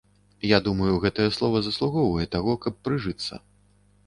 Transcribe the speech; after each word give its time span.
Я 0.51 0.59
думаю, 0.67 0.87
гэтае 1.03 1.27
слова 1.37 1.61
заслугоўвае 1.67 2.25
таго, 2.37 2.57
каб 2.65 2.81
прыжыцца. 2.89 3.33